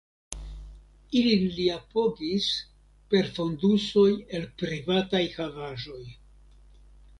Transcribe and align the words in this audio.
Ilin 1.19 1.43
li 1.57 1.65
apogis 1.73 2.47
per 3.13 3.29
fondusoj 3.37 4.09
el 4.41 4.49
privataj 4.63 5.23
havaĵoj. 5.37 6.03